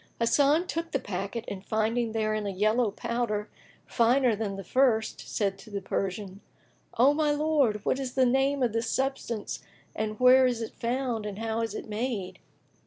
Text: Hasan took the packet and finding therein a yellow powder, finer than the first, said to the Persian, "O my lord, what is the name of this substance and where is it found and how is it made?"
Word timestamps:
Hasan 0.19 0.65
took 0.65 0.93
the 0.93 0.99
packet 0.99 1.45
and 1.47 1.63
finding 1.63 2.11
therein 2.11 2.47
a 2.47 2.51
yellow 2.51 2.89
powder, 2.89 3.49
finer 3.85 4.35
than 4.35 4.55
the 4.55 4.63
first, 4.63 5.19
said 5.21 5.59
to 5.59 5.69
the 5.69 5.79
Persian, 5.79 6.41
"O 6.97 7.13
my 7.13 7.29
lord, 7.29 7.85
what 7.85 7.99
is 7.99 8.15
the 8.15 8.25
name 8.25 8.63
of 8.63 8.73
this 8.73 8.89
substance 8.89 9.59
and 9.95 10.19
where 10.19 10.47
is 10.47 10.59
it 10.59 10.73
found 10.73 11.27
and 11.27 11.37
how 11.37 11.61
is 11.61 11.75
it 11.75 11.87
made?" 11.87 12.39